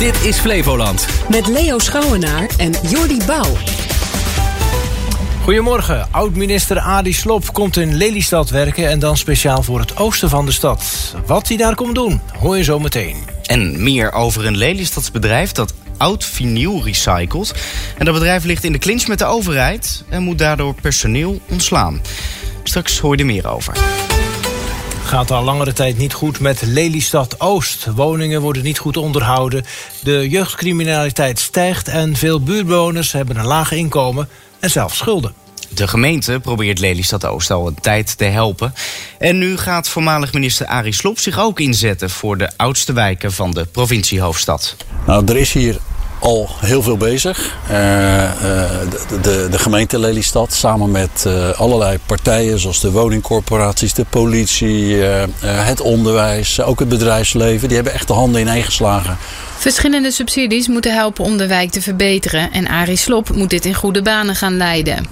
Dit 0.00 0.24
is 0.24 0.38
Flevoland. 0.38 1.06
Met 1.28 1.46
Leo 1.46 1.78
Schouwenaar 1.78 2.50
en 2.56 2.72
Jordi 2.82 3.18
Bouw. 3.26 3.56
Goedemorgen. 5.42 6.08
Oud-minister 6.10 6.78
Adi 6.78 7.12
Slop 7.12 7.52
komt 7.52 7.76
in 7.76 7.96
Lelystad 7.96 8.50
werken... 8.50 8.88
en 8.88 8.98
dan 8.98 9.16
speciaal 9.16 9.62
voor 9.62 9.80
het 9.80 9.96
oosten 9.96 10.28
van 10.28 10.46
de 10.46 10.52
stad. 10.52 11.14
Wat 11.26 11.48
hij 11.48 11.56
daar 11.56 11.74
komt 11.74 11.94
doen, 11.94 12.20
hoor 12.38 12.56
je 12.56 12.62
zo 12.62 12.78
meteen. 12.78 13.16
En 13.42 13.82
meer 13.82 14.12
over 14.12 14.46
een 14.46 14.56
Lelystadsbedrijf 14.56 15.52
dat 15.52 15.74
oud 15.96 16.24
vinyl 16.24 16.84
recycelt. 16.84 17.54
En 17.98 18.04
dat 18.04 18.14
bedrijf 18.14 18.44
ligt 18.44 18.64
in 18.64 18.72
de 18.72 18.78
clinch 18.78 19.06
met 19.06 19.18
de 19.18 19.24
overheid... 19.24 20.04
en 20.08 20.22
moet 20.22 20.38
daardoor 20.38 20.74
personeel 20.74 21.40
ontslaan. 21.48 22.00
Straks 22.62 22.98
hoor 22.98 23.16
je 23.16 23.20
er 23.20 23.26
meer 23.26 23.48
over 23.48 23.74
gaat 25.04 25.30
al 25.30 25.44
langere 25.44 25.72
tijd 25.72 25.98
niet 25.98 26.12
goed 26.12 26.40
met 26.40 26.62
Lelystad 26.62 27.40
Oost. 27.40 27.86
Woningen 27.94 28.40
worden 28.40 28.62
niet 28.62 28.78
goed 28.78 28.96
onderhouden. 28.96 29.64
De 30.02 30.28
jeugdcriminaliteit 30.28 31.38
stijgt 31.38 31.88
en 31.88 32.16
veel 32.16 32.42
buurtbewoners 32.42 33.12
hebben 33.12 33.36
een 33.36 33.46
laag 33.46 33.72
inkomen 33.72 34.28
en 34.60 34.70
zelfs 34.70 34.96
schulden. 34.96 35.34
De 35.68 35.88
gemeente 35.88 36.40
probeert 36.40 36.78
Lelystad 36.78 37.24
Oost 37.24 37.50
al 37.50 37.66
een 37.66 37.80
tijd 37.80 38.18
te 38.18 38.24
helpen. 38.24 38.74
En 39.18 39.38
nu 39.38 39.56
gaat 39.56 39.88
voormalig 39.88 40.32
minister 40.32 40.66
Arie 40.66 40.94
Slob 40.94 41.18
zich 41.18 41.38
ook 41.38 41.60
inzetten 41.60 42.10
voor 42.10 42.38
de 42.38 42.50
oudste 42.56 42.92
wijken 42.92 43.32
van 43.32 43.50
de 43.50 43.64
provinciehoofdstad. 43.64 44.76
Nou, 45.06 45.24
er 45.26 45.36
is 45.36 45.52
hier 45.52 45.76
al 46.20 46.48
heel 46.60 46.82
veel 46.82 46.96
bezig. 46.96 47.56
Uh, 47.62 47.70
de, 47.70 49.20
de, 49.22 49.48
de, 49.50 49.58
gemeente 49.58 49.98
Lelystad 49.98 50.52
samen 50.52 50.90
met 50.90 51.24
uh, 51.26 51.50
allerlei 51.50 51.98
partijen 52.06 52.58
zoals 52.58 52.80
de 52.80 52.90
woningcorporaties, 52.90 53.94
de 53.94 54.04
politie, 54.04 54.94
het 55.40 55.80
onderwijs, 55.80 56.60
ook 56.60 56.78
het 56.78 56.88
bedrijfsleven. 56.88 57.66
Die 57.66 57.76
hebben 57.76 57.94
echt 57.94 58.06
de 58.06 58.12
handen 58.12 58.40
ineengeslagen. 58.40 59.16
Verschillende 59.58 60.10
subsidies 60.10 60.68
moeten 60.68 60.94
helpen 60.94 61.24
om 61.24 61.36
de 61.36 61.46
wijk 61.46 61.70
te 61.70 61.82
verbeteren. 61.82 62.52
En 62.52 62.68
Arie 62.68 62.96
Slop 62.96 63.34
moet 63.34 63.50
dit 63.50 63.64
in 63.64 63.74
goede 63.74 64.02
banen 64.02 64.34
gaan 64.34 64.56
leiden. 64.56 65.06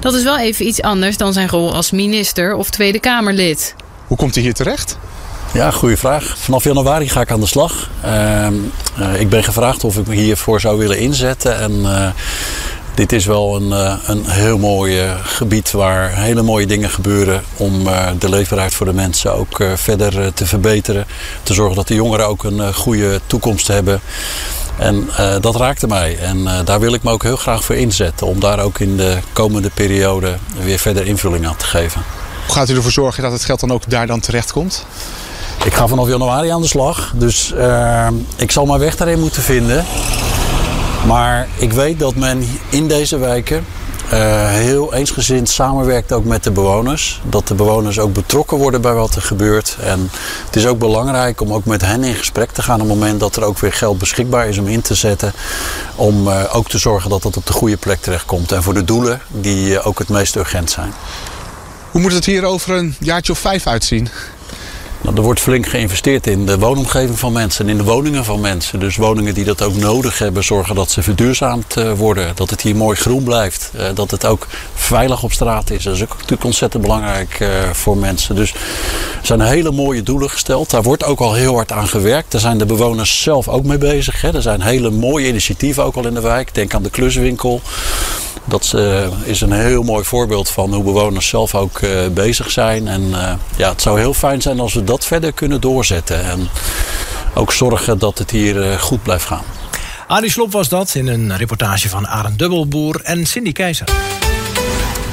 Dat 0.00 0.14
is 0.14 0.22
wel 0.22 0.38
even 0.38 0.66
iets 0.66 0.82
anders 0.82 1.16
dan 1.16 1.32
zijn 1.32 1.48
rol 1.48 1.74
als 1.74 1.90
minister 1.90 2.54
of 2.54 2.70
Tweede 2.70 3.00
Kamerlid. 3.00 3.74
Hoe 4.06 4.16
komt 4.16 4.34
hij 4.34 4.42
hier 4.42 4.54
terecht? 4.54 4.98
Ja, 5.52 5.70
goede 5.70 5.96
vraag. 5.96 6.34
Vanaf 6.38 6.64
januari 6.64 7.08
ga 7.08 7.20
ik 7.20 7.30
aan 7.30 7.40
de 7.40 7.46
slag. 7.46 7.90
Uh, 8.04 8.46
uh, 8.98 9.20
ik 9.20 9.28
ben 9.28 9.44
gevraagd 9.44 9.84
of 9.84 9.96
ik 9.96 10.06
me 10.06 10.14
hiervoor 10.14 10.60
zou 10.60 10.78
willen 10.78 10.98
inzetten. 10.98 11.58
En 11.58 11.72
uh, 11.72 12.08
dit 12.94 13.12
is 13.12 13.26
wel 13.26 13.56
een, 13.56 13.70
een 14.06 14.24
heel 14.26 14.58
mooi 14.58 15.00
gebied 15.22 15.70
waar 15.70 16.14
hele 16.14 16.42
mooie 16.42 16.66
dingen 16.66 16.90
gebeuren 16.90 17.42
om 17.56 17.84
de 18.18 18.28
leefbaarheid 18.28 18.74
voor 18.74 18.86
de 18.86 18.92
mensen 18.92 19.34
ook 19.34 19.62
verder 19.74 20.34
te 20.34 20.46
verbeteren. 20.46 21.06
Te 21.42 21.54
zorgen 21.54 21.76
dat 21.76 21.88
de 21.88 21.94
jongeren 21.94 22.26
ook 22.26 22.44
een 22.44 22.74
goede 22.74 23.20
toekomst 23.26 23.66
hebben. 23.66 24.00
En 24.78 25.08
dat 25.40 25.56
raakte 25.56 25.86
mij. 25.86 26.18
En 26.18 26.64
daar 26.64 26.80
wil 26.80 26.94
ik 26.94 27.02
me 27.02 27.10
ook 27.10 27.22
heel 27.22 27.36
graag 27.36 27.64
voor 27.64 27.76
inzetten. 27.76 28.26
Om 28.26 28.40
daar 28.40 28.60
ook 28.60 28.78
in 28.78 28.96
de 28.96 29.18
komende 29.32 29.70
periode 29.70 30.36
weer 30.62 30.78
verder 30.78 31.06
invulling 31.06 31.46
aan 31.46 31.56
te 31.56 31.66
geven. 31.66 32.02
Hoe 32.46 32.54
gaat 32.54 32.68
u 32.68 32.76
ervoor 32.76 32.92
zorgen 32.92 33.22
dat 33.22 33.32
het 33.32 33.44
geld 33.44 33.60
dan 33.60 33.72
ook 33.72 33.90
daar 33.90 34.06
dan 34.06 34.20
terecht 34.20 34.52
komt? 34.52 34.86
Ik 35.64 35.74
ga 35.74 35.86
vanaf 35.86 36.08
januari 36.08 36.48
aan 36.48 36.60
de 36.60 36.68
slag. 36.68 37.12
Dus 37.14 37.52
uh, 37.56 38.08
ik 38.36 38.50
zal 38.50 38.66
mijn 38.66 38.80
weg 38.80 38.96
daarin 38.96 39.20
moeten 39.20 39.42
vinden. 39.42 39.84
Maar 41.06 41.48
ik 41.56 41.72
weet 41.72 41.98
dat 41.98 42.14
men 42.14 42.48
in 42.68 42.88
deze 42.88 43.18
wijken 43.18 43.64
uh, 44.12 44.48
heel 44.48 44.94
eensgezind 44.94 45.48
samenwerkt 45.48 46.12
ook 46.12 46.24
met 46.24 46.44
de 46.44 46.50
bewoners. 46.50 47.20
Dat 47.28 47.48
de 47.48 47.54
bewoners 47.54 47.98
ook 47.98 48.12
betrokken 48.12 48.58
worden 48.58 48.80
bij 48.80 48.92
wat 48.92 49.14
er 49.14 49.22
gebeurt. 49.22 49.76
En 49.80 50.10
het 50.46 50.56
is 50.56 50.66
ook 50.66 50.78
belangrijk 50.78 51.40
om 51.40 51.52
ook 51.52 51.64
met 51.64 51.82
hen 51.82 52.04
in 52.04 52.14
gesprek 52.14 52.50
te 52.50 52.62
gaan 52.62 52.80
op 52.80 52.88
het 52.88 52.98
moment 52.98 53.20
dat 53.20 53.36
er 53.36 53.44
ook 53.44 53.58
weer 53.58 53.72
geld 53.72 53.98
beschikbaar 53.98 54.48
is 54.48 54.58
om 54.58 54.66
in 54.66 54.82
te 54.82 54.94
zetten. 54.94 55.32
Om 55.94 56.28
uh, 56.28 56.42
ook 56.52 56.68
te 56.68 56.78
zorgen 56.78 57.10
dat 57.10 57.22
dat 57.22 57.36
op 57.36 57.46
de 57.46 57.52
goede 57.52 57.76
plek 57.76 58.00
terechtkomt. 58.00 58.52
En 58.52 58.62
voor 58.62 58.74
de 58.74 58.84
doelen 58.84 59.20
die 59.28 59.68
uh, 59.68 59.86
ook 59.86 59.98
het 59.98 60.08
meest 60.08 60.36
urgent 60.36 60.70
zijn. 60.70 60.92
Hoe 61.90 62.00
moet 62.00 62.12
het 62.12 62.24
hier 62.24 62.44
over 62.44 62.74
een 62.74 62.96
jaartje 62.98 63.32
of 63.32 63.38
vijf 63.38 63.66
uitzien? 63.66 64.08
Nou, 65.02 65.16
er 65.16 65.22
wordt 65.22 65.40
flink 65.40 65.66
geïnvesteerd 65.66 66.26
in 66.26 66.46
de 66.46 66.58
woonomgeving 66.58 67.18
van 67.18 67.32
mensen 67.32 67.64
en 67.64 67.70
in 67.70 67.76
de 67.76 67.84
woningen 67.84 68.24
van 68.24 68.40
mensen. 68.40 68.80
Dus 68.80 68.96
woningen 68.96 69.34
die 69.34 69.44
dat 69.44 69.62
ook 69.62 69.76
nodig 69.76 70.18
hebben, 70.18 70.44
zorgen 70.44 70.74
dat 70.74 70.90
ze 70.90 71.02
verduurzaamd 71.02 71.76
uh, 71.76 71.92
worden. 71.92 72.32
Dat 72.34 72.50
het 72.50 72.60
hier 72.60 72.76
mooi 72.76 72.96
groen 72.96 73.22
blijft. 73.22 73.70
Uh, 73.76 73.82
dat 73.94 74.10
het 74.10 74.26
ook 74.26 74.46
veilig 74.74 75.22
op 75.22 75.32
straat 75.32 75.70
is. 75.70 75.84
Dat 75.84 75.94
is 75.94 76.02
ook 76.02 76.12
natuurlijk 76.12 76.44
ontzettend 76.44 76.82
belangrijk 76.82 77.40
uh, 77.40 77.48
voor 77.72 77.96
mensen. 77.96 78.34
Dus 78.34 78.52
er 78.52 78.58
zijn 79.22 79.40
hele 79.40 79.70
mooie 79.70 80.02
doelen 80.02 80.30
gesteld. 80.30 80.70
Daar 80.70 80.82
wordt 80.82 81.04
ook 81.04 81.20
al 81.20 81.34
heel 81.34 81.54
hard 81.54 81.72
aan 81.72 81.88
gewerkt. 81.88 82.30
Daar 82.30 82.40
zijn 82.40 82.58
de 82.58 82.66
bewoners 82.66 83.22
zelf 83.22 83.48
ook 83.48 83.64
mee 83.64 83.78
bezig. 83.78 84.24
Er 84.24 84.42
zijn 84.42 84.60
hele 84.60 84.90
mooie 84.90 85.28
initiatieven 85.28 85.84
ook 85.84 85.96
al 85.96 86.06
in 86.06 86.14
de 86.14 86.20
wijk. 86.20 86.54
Denk 86.54 86.74
aan 86.74 86.82
de 86.82 86.90
kluswinkel. 86.90 87.60
Dat 88.44 88.72
uh, 88.76 89.06
is 89.22 89.40
een 89.40 89.52
heel 89.52 89.82
mooi 89.82 90.04
voorbeeld 90.04 90.48
van 90.48 90.74
hoe 90.74 90.84
bewoners 90.84 91.28
zelf 91.28 91.54
ook 91.54 91.80
uh, 91.80 91.90
bezig 92.08 92.50
zijn. 92.50 92.88
En 92.88 93.02
uh, 93.02 93.32
ja, 93.56 93.68
het 93.68 93.82
zou 93.82 93.98
heel 93.98 94.14
fijn 94.14 94.42
zijn 94.42 94.60
als 94.60 94.74
we 94.74 94.84
dat 94.84 95.04
verder 95.04 95.32
kunnen 95.32 95.60
doorzetten. 95.60 96.24
En 96.24 96.48
ook 97.34 97.52
zorgen 97.52 97.98
dat 97.98 98.18
het 98.18 98.30
hier 98.30 98.78
goed 98.78 99.02
blijft 99.02 99.24
gaan. 99.24 99.44
Arie 100.06 100.30
Slop 100.30 100.52
was 100.52 100.68
dat 100.68 100.94
in 100.94 101.06
een 101.06 101.36
reportage 101.36 101.88
van 101.88 102.08
Arend 102.08 102.38
Dubbelboer 102.38 103.00
en 103.02 103.26
Cindy 103.26 103.52
Keizer. 103.52 103.88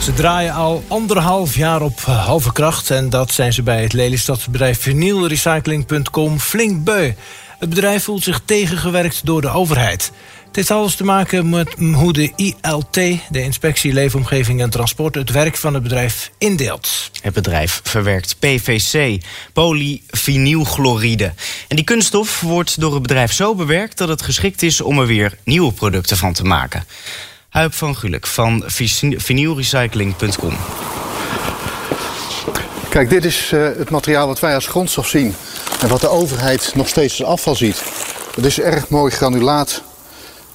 Ze 0.01 0.13
draaien 0.13 0.53
al 0.53 0.83
anderhalf 0.87 1.55
jaar 1.55 1.81
op 1.81 2.01
halve 2.01 2.51
kracht. 2.51 2.91
En 2.91 3.09
dat 3.09 3.31
zijn 3.31 3.53
ze 3.53 3.63
bij 3.63 3.81
het 3.81 3.93
Lelystadsbedrijf 3.93 4.81
vinylrecycling.com 4.81 6.39
flink 6.39 6.83
beu. 6.83 7.13
Het 7.59 7.69
bedrijf 7.69 8.03
voelt 8.03 8.23
zich 8.23 8.41
tegengewerkt 8.45 9.25
door 9.25 9.41
de 9.41 9.49
overheid. 9.49 10.11
Het 10.47 10.55
heeft 10.55 10.71
alles 10.71 10.95
te 10.95 11.03
maken 11.03 11.49
met 11.49 11.73
hoe 11.93 12.13
de 12.13 12.31
ILT, 12.35 12.93
de 13.29 13.41
Inspectie 13.41 13.93
Leefomgeving 13.93 14.61
en 14.61 14.69
Transport, 14.69 15.15
het 15.15 15.31
werk 15.31 15.57
van 15.57 15.73
het 15.73 15.83
bedrijf 15.83 16.31
indeelt. 16.37 17.11
Het 17.21 17.33
bedrijf 17.33 17.81
verwerkt 17.83 18.39
PVC, 18.39 19.21
polyvinylchloride. 19.53 21.33
En 21.67 21.75
die 21.75 21.85
kunststof 21.85 22.41
wordt 22.41 22.79
door 22.79 22.93
het 22.93 23.01
bedrijf 23.01 23.33
zo 23.33 23.55
bewerkt 23.55 23.97
dat 23.97 24.07
het 24.07 24.21
geschikt 24.21 24.61
is 24.61 24.81
om 24.81 24.99
er 24.99 25.05
weer 25.05 25.37
nieuwe 25.43 25.71
producten 25.71 26.17
van 26.17 26.33
te 26.33 26.43
maken. 26.43 26.85
Huip 27.49 27.73
van 27.73 27.95
Gulik 27.95 28.27
van 28.27 28.63
vinylrecycling.com. 29.17 30.57
Kijk, 32.89 33.09
dit 33.09 33.25
is 33.25 33.51
uh, 33.53 33.63
het 33.77 33.89
materiaal 33.89 34.27
wat 34.27 34.39
wij 34.39 34.55
als 34.55 34.67
grondstof 34.67 35.07
zien 35.07 35.35
en 35.81 35.87
wat 35.87 36.01
de 36.01 36.09
overheid 36.09 36.71
nog 36.75 36.87
steeds 36.87 37.19
als 37.19 37.29
afval 37.29 37.55
ziet. 37.55 37.83
Het 38.35 38.45
is 38.45 38.59
erg 38.59 38.89
mooi 38.89 39.11
granulaat 39.11 39.83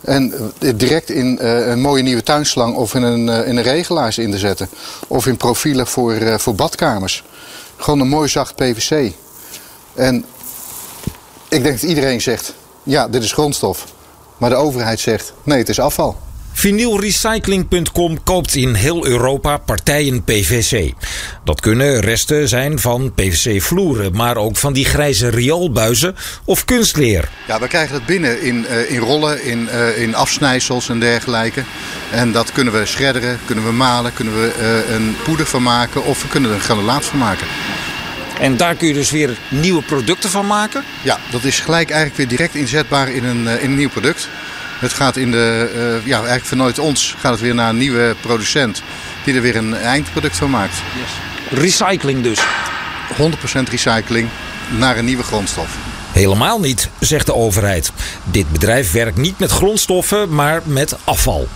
en 0.05 0.53
direct 0.77 1.11
in 1.11 1.39
uh, 1.43 1.67
een 1.67 1.81
mooie 1.81 2.03
nieuwe 2.03 2.23
tuinslang 2.23 2.75
of 2.75 2.95
in 2.95 3.03
een, 3.03 3.27
uh, 3.27 3.49
in 3.49 3.57
een 3.57 3.63
regelaars 3.63 4.19
in 4.19 4.31
te 4.31 4.39
zetten. 4.39 4.69
Of 5.09 5.27
in 5.27 5.37
profielen 5.37 5.87
voor, 5.87 6.41
voor 6.41 6.55
badkamers. 6.55 7.25
Gewoon 7.77 8.01
een 8.01 8.09
mooi 8.09 8.29
zacht 8.29 8.55
PVC. 8.55 9.13
En 9.95 10.25
ik 11.49 11.63
denk 11.63 11.81
dat 11.81 11.89
iedereen 11.91 12.21
zegt, 12.21 12.55
ja, 12.83 13.09
dit 13.09 13.23
is 13.23 13.33
grondstof. 13.33 13.85
Maar 14.37 14.51
de 14.51 14.57
overheid 14.57 15.01
zegt, 15.01 15.33
nee, 15.43 15.59
het 15.59 15.69
is 15.69 15.81
afval. 15.81 16.17
Vinylrecycling.com 16.63 18.23
koopt 18.23 18.55
in 18.55 18.75
heel 18.75 19.07
Europa 19.07 19.57
partijen 19.57 20.25
PVC. 20.25 20.93
Dat 21.45 21.61
kunnen 21.61 22.01
resten 22.01 22.49
zijn 22.49 22.79
van 22.79 23.13
PVC-vloeren, 23.15 24.17
maar 24.17 24.37
ook 24.37 24.57
van 24.57 24.73
die 24.73 24.85
grijze 24.85 25.29
rioolbuizen 25.29 26.17
of 26.45 26.65
kunstleer. 26.65 27.29
Ja, 27.47 27.61
we 27.61 27.69
krijgen 27.69 27.95
het 27.95 28.07
binnen 28.07 28.43
in, 28.43 28.67
uh, 28.71 28.91
in 28.91 28.99
rollen, 28.99 29.45
in, 29.45 29.69
uh, 29.73 30.03
in 30.03 30.15
afsnijsels 30.15 30.89
en 30.89 31.01
dergelijke. 31.01 31.63
En 32.11 32.33
dat 32.33 32.53
kunnen 32.53 32.73
we 32.73 32.87
shredderen, 32.87 33.39
kunnen 33.45 33.65
we 33.65 33.73
malen, 33.73 34.15
kunnen 34.15 34.35
we 34.35 34.53
uh, 34.61 34.95
een 34.95 35.17
poeder 35.25 35.47
van 35.47 35.63
maken 35.63 36.05
of 36.05 36.23
we 36.23 36.29
kunnen 36.29 36.51
er 36.51 36.57
een 36.57 36.63
granulaat 36.63 37.05
van 37.05 37.19
maken. 37.19 37.47
En 38.41 38.57
daar 38.57 38.75
kun 38.75 38.89
je 38.89 38.95
dus 38.95 39.11
weer 39.11 39.39
nieuwe 39.49 39.83
producten 39.83 40.31
van 40.31 40.47
maken? 40.47 40.85
Ja, 41.03 41.19
dat 41.31 41.45
is 41.45 41.61
gelijk 41.61 41.91
eigenlijk 41.91 42.19
weer 42.19 42.29
direct 42.29 42.55
inzetbaar 42.55 43.11
in 43.11 43.25
een, 43.25 43.47
in 43.47 43.71
een 43.71 43.77
nieuw 43.77 43.89
product. 43.89 44.29
Het 44.83 44.93
gaat 44.93 45.17
in 45.17 45.31
de, 45.31 45.71
uh, 45.75 46.07
ja, 46.07 46.17
eigenlijk 46.17 46.45
vanuit 46.45 46.79
ons 46.79 47.15
gaat 47.19 47.33
het 47.33 47.41
weer 47.41 47.55
naar 47.55 47.69
een 47.69 47.77
nieuwe 47.77 48.17
producent 48.21 48.83
die 49.25 49.35
er 49.35 49.41
weer 49.41 49.57
een 49.57 49.75
eindproduct 49.75 50.37
van 50.37 50.51
maakt. 50.51 50.75
Yes. 51.01 51.61
Recycling 51.61 52.23
dus? 52.23 52.41
100% 53.17 53.71
recycling 53.71 54.29
naar 54.79 54.99
een 54.99 55.05
nieuwe 55.05 55.23
grondstof. 55.23 55.77
Helemaal 56.13 56.61
niet, 56.61 56.89
zegt 57.01 57.27
de 57.27 57.35
overheid. 57.35 57.93
Dit 58.25 58.53
bedrijf 58.53 58.93
werkt 58.93 59.17
niet 59.17 59.39
met 59.39 59.51
grondstoffen, 59.51 60.35
maar 60.35 60.61
met 60.65 60.97
afval. 61.05 61.49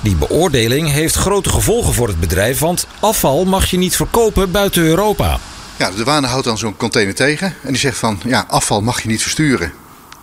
Die 0.00 0.16
beoordeling 0.16 0.90
heeft 0.90 1.14
grote 1.14 1.48
gevolgen 1.48 1.94
voor 1.94 2.08
het 2.08 2.20
bedrijf, 2.20 2.58
want 2.58 2.86
afval 3.00 3.44
mag 3.44 3.70
je 3.70 3.76
niet 3.76 3.96
verkopen 3.96 4.50
buiten 4.50 4.82
Europa. 4.82 5.38
Ja, 5.76 5.90
de 5.90 5.96
douane 5.96 6.26
houdt 6.26 6.44
dan 6.44 6.58
zo'n 6.58 6.76
container 6.76 7.14
tegen 7.14 7.54
en 7.62 7.68
die 7.68 7.80
zegt 7.80 7.98
van 7.98 8.20
ja, 8.24 8.44
afval 8.48 8.80
mag 8.80 9.02
je 9.02 9.08
niet 9.08 9.22
versturen. 9.22 9.72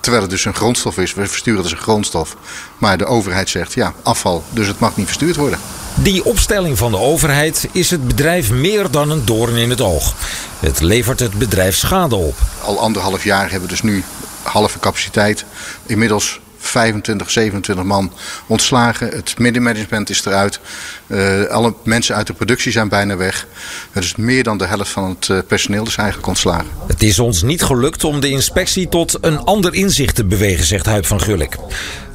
Terwijl 0.01 0.21
het 0.21 0.31
dus 0.31 0.45
een 0.45 0.53
grondstof 0.53 0.97
is. 0.97 1.13
We 1.13 1.27
versturen 1.27 1.61
het 1.61 1.71
als 1.71 1.79
een 1.79 1.83
grondstof. 1.83 2.35
Maar 2.77 2.97
de 2.97 3.05
overheid 3.05 3.49
zegt 3.49 3.73
ja, 3.73 3.93
afval, 4.03 4.43
dus 4.49 4.67
het 4.67 4.79
mag 4.79 4.97
niet 4.97 5.05
verstuurd 5.05 5.35
worden. 5.35 5.59
Die 5.95 6.25
opstelling 6.25 6.77
van 6.77 6.91
de 6.91 6.97
overheid 6.97 7.67
is 7.71 7.89
het 7.89 8.07
bedrijf 8.07 8.51
meer 8.51 8.91
dan 8.91 9.09
een 9.09 9.25
doorn 9.25 9.55
in 9.55 9.69
het 9.69 9.81
oog. 9.81 10.13
Het 10.59 10.81
levert 10.81 11.19
het 11.19 11.33
bedrijf 11.33 11.75
schade 11.75 12.15
op. 12.15 12.37
Al 12.61 12.79
anderhalf 12.79 13.23
jaar 13.23 13.49
hebben 13.49 13.61
we 13.61 13.67
dus 13.67 13.81
nu 13.81 14.03
halve 14.43 14.79
capaciteit. 14.79 15.45
Inmiddels 15.85 16.39
25, 16.61 17.31
27 17.31 17.85
man 17.85 18.11
ontslagen. 18.47 19.07
Het 19.07 19.39
middenmanagement 19.39 20.09
is 20.09 20.25
eruit. 20.25 20.59
Uh, 21.07 21.43
alle 21.45 21.73
mensen 21.83 22.15
uit 22.15 22.27
de 22.27 22.33
productie 22.33 22.71
zijn 22.71 22.89
bijna 22.89 23.17
weg. 23.17 23.47
Dus 23.93 24.15
meer 24.15 24.43
dan 24.43 24.57
de 24.57 24.65
helft 24.65 24.89
van 24.89 25.09
het 25.09 25.27
uh, 25.27 25.39
personeel 25.47 25.85
is 25.85 25.95
eigenlijk 25.95 26.27
ontslagen. 26.27 26.67
Het 26.87 27.03
is 27.03 27.19
ons 27.19 27.41
niet 27.41 27.63
gelukt 27.63 28.03
om 28.03 28.19
de 28.19 28.29
inspectie 28.29 28.89
tot 28.89 29.17
een 29.21 29.39
ander 29.39 29.73
inzicht 29.73 30.15
te 30.15 30.25
bewegen, 30.25 30.65
zegt 30.65 30.85
Huip 30.85 31.05
van 31.05 31.21
Gulik. 31.21 31.55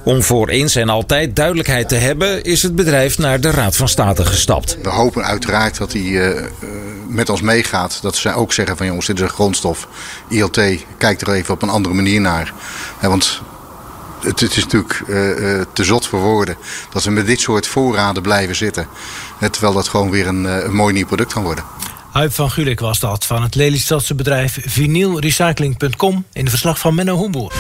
Om 0.05 0.23
voor 0.23 0.49
eens 0.49 0.75
en 0.75 0.89
altijd 0.89 1.37
duidelijkheid 1.37 1.89
te 1.89 1.95
hebben, 1.95 2.43
is 2.43 2.63
het 2.63 2.75
bedrijf 2.77 3.19
naar 3.19 3.41
de 3.41 3.51
Raad 3.51 3.77
van 3.77 3.89
State 3.89 4.25
gestapt. 4.25 4.79
We 4.83 4.89
hopen 4.89 5.25
uiteraard 5.25 5.79
dat 5.79 5.93
hij 5.93 6.03
uh, 6.03 6.43
met 7.09 7.29
ons 7.29 7.41
meegaat. 7.41 7.99
Dat 8.03 8.17
ze 8.17 8.35
ook 8.35 8.53
zeggen 8.53 8.77
van 8.77 8.87
jongens, 8.87 9.07
dit 9.07 9.17
is 9.17 9.23
een 9.23 9.29
grondstof. 9.29 9.89
ILT, 10.29 10.61
kijk 10.99 11.21
er 11.21 11.33
even 11.33 11.55
op 11.55 11.63
een 11.63 11.69
andere 11.69 11.95
manier 11.95 12.21
naar. 12.21 12.53
want 13.01 13.43
het, 14.21 14.41
het, 14.41 14.57
is 14.57 14.65
natuurlijk 14.65 15.03
uh, 15.09 15.61
te 15.73 15.85
zot 15.85 16.07
voor 16.07 16.21
woorden 16.21 16.57
dat 16.93 17.05
we 17.05 17.11
met 17.11 17.27
dit 17.27 17.41
soort 17.41 17.67
voorraden 17.67 18.23
blijven 18.23 18.57
zitten. 18.57 18.89
terwijl 19.51 19.73
dat 19.73 19.89
gewoon 19.89 20.11
weer 20.11 20.27
een, 20.27 20.45
een 20.45 20.75
mooi 20.75 20.95
nieuw 20.95 21.07
product 21.07 21.33
kan 21.33 21.43
worden. 21.43 21.65
Huip 22.17 22.33
van 22.33 22.51
Gulik 22.51 22.81
was 22.81 23.01
dat 23.01 23.25
van 23.25 23.43
het 23.43 23.55
Lelystadse 23.55 24.15
bedrijf 24.15 24.59
vinylrecycling.com 24.65 26.25
in 26.33 26.45
de 26.45 26.51
verslag 26.51 26.79
van 26.79 26.95
Menno 26.95 27.17
Hoemboer. 27.17 27.53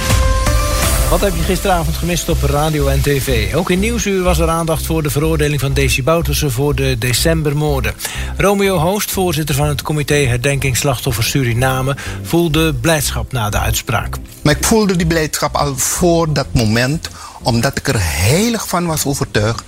Wat 1.10 1.20
heb 1.20 1.34
je 1.34 1.42
gisteravond 1.42 1.96
gemist 1.96 2.28
op 2.28 2.42
radio 2.42 2.86
en 2.86 3.02
tv? 3.02 3.54
Ook 3.54 3.70
in 3.70 3.78
Nieuwsuur 3.78 4.22
was 4.22 4.38
er 4.38 4.48
aandacht 4.48 4.86
voor 4.86 5.02
de 5.02 5.10
veroordeling 5.10 5.60
van 5.60 5.72
Desi 5.72 6.02
Boutersen 6.02 6.50
voor 6.50 6.74
de 6.74 6.98
decembermoorden. 6.98 7.94
Romeo 8.36 8.76
Hoost, 8.76 9.10
voorzitter 9.10 9.54
van 9.54 9.68
het 9.68 9.82
comité 9.82 10.14
Herdenking 10.14 10.76
Slachtoffers 10.76 11.30
Suriname, 11.30 11.96
voelde 12.22 12.74
blijdschap 12.74 13.32
na 13.32 13.50
de 13.50 13.58
uitspraak. 13.58 14.16
Maar 14.42 14.56
ik 14.56 14.64
voelde 14.64 14.96
die 14.96 15.06
blijdschap 15.06 15.54
al 15.54 15.76
voor 15.76 16.32
dat 16.32 16.46
moment, 16.52 17.08
omdat 17.42 17.78
ik 17.78 17.88
er 17.88 17.98
heilig 17.98 18.68
van 18.68 18.86
was 18.86 19.04
overtuigd 19.04 19.64